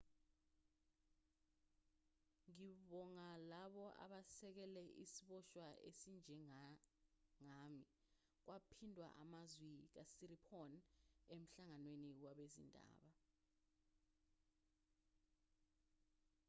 [2.53, 7.83] ngibonga labo abasekele isiboshwa esinjengami
[8.43, 10.73] kwaphindwa amazwi kasiriporn
[11.35, 13.09] emhlanganweni wabezindaba